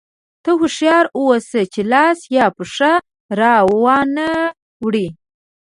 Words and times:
ته 0.43 0.51
هوښیار 0.59 1.05
اوسه 1.19 1.61
چې 1.73 1.81
لاس 1.93 2.19
یا 2.37 2.45
پښه 2.57 2.93
را 3.39 3.55
وانه 3.81 4.29
وړې. 4.83 5.07